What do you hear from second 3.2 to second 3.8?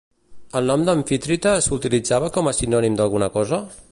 cosa?